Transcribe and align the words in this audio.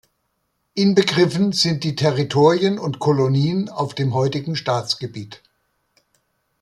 Inbegriffen 0.73 1.51
sind 1.51 1.83
die 1.83 1.95
Territorien 1.95 2.79
und 2.79 2.97
Kolonien 2.97 3.69
auf 3.69 3.93
dem 3.93 4.15
heutigen 4.15 4.55
Staatsgebiet. 4.55 5.43